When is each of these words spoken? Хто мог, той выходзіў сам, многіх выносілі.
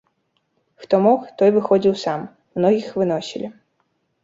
Хто 0.85 0.99
мог, 1.07 1.19
той 1.41 1.53
выходзіў 1.59 1.93
сам, 2.05 2.25
многіх 2.57 2.91
выносілі. 3.03 3.55